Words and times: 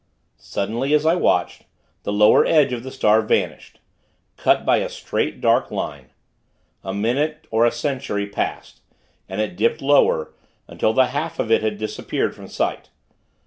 Suddenly, 0.39 0.95
as 0.95 1.05
I 1.05 1.13
watched, 1.13 1.65
the 2.01 2.11
lower 2.11 2.43
edge 2.43 2.73
of 2.73 2.81
the 2.81 2.89
star 2.89 3.21
vanished 3.21 3.79
cut 4.35 4.65
by 4.65 4.77
a 4.77 4.89
straight, 4.89 5.39
dark 5.41 5.69
line. 5.69 6.09
A 6.83 6.91
minute 6.91 7.45
or 7.51 7.67
a 7.67 7.71
century 7.71 8.25
passed, 8.25 8.81
and 9.29 9.39
it 9.39 9.55
dipped 9.55 9.79
lower, 9.79 10.33
until 10.67 10.93
the 10.93 11.09
half 11.13 11.37
of 11.37 11.51
it 11.51 11.61
had 11.61 11.77
disappeared 11.77 12.33
from 12.35 12.47
sight. 12.47 12.89